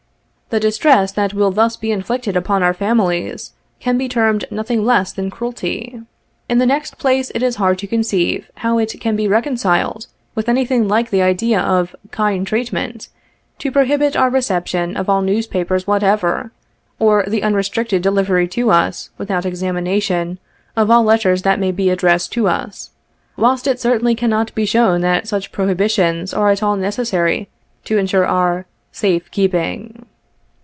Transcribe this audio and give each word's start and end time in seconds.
The 0.51 0.59
distress 0.59 1.13
that 1.13 1.33
will 1.33 1.51
thus 1.51 1.77
be 1.77 1.93
inflicted 1.93 2.35
upon 2.35 2.61
our 2.61 2.73
families, 2.73 3.53
can 3.79 3.97
be 3.97 4.09
termed 4.09 4.43
nothing 4.51 4.83
less 4.83 5.13
than 5.13 5.29
cruelty. 5.31 6.01
In 6.49 6.57
the 6.57 6.65
next 6.65 6.97
place, 6.97 7.31
it 7.33 7.41
is 7.41 7.55
hard 7.55 7.77
to 7.79 7.87
conceive 7.87 8.51
how 8.55 8.77
it 8.77 8.99
can 8.99 9.15
be 9.15 9.29
reconciled, 9.29 10.07
with 10.35 10.49
anything 10.49 10.89
like 10.89 11.09
the 11.09 11.21
idea 11.21 11.57
of 11.61 11.95
'kind 12.11 12.45
treat 12.45 12.73
ment,' 12.73 13.07
to 13.59 13.71
prohibit 13.71 14.17
our 14.17 14.29
reception 14.29 14.97
of 14.97 15.07
all 15.07 15.21
newspapers 15.21 15.87
whatever, 15.87 16.51
or 16.99 17.23
the 17.25 17.43
unrestricted 17.43 18.01
delivery 18.01 18.45
to 18.49 18.71
us, 18.71 19.09
without 19.17 19.45
examination, 19.45 20.37
of 20.75 20.91
all 20.91 21.05
letters 21.05 21.43
that 21.43 21.61
may 21.61 21.71
be 21.71 21.89
addressed 21.89 22.33
to 22.33 22.49
us; 22.49 22.89
whilst 23.37 23.67
it 23.67 23.79
certainly 23.79 24.15
cannot 24.15 24.53
be 24.53 24.65
shown 24.65 24.99
that 24.99 25.29
such 25.29 25.53
prohibitions 25.53 26.33
are 26.33 26.49
at 26.49 26.61
all 26.61 26.75
necessary 26.75 27.47
to 27.85 27.97
ensure 27.97 28.25
our' 28.25 28.65
safe 29.01 29.31
keeping.' 29.31 30.05